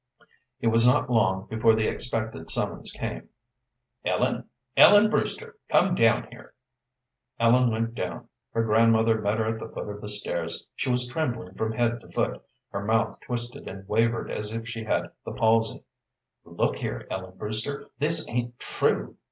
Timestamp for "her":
8.51-8.63, 9.37-9.45, 12.71-12.83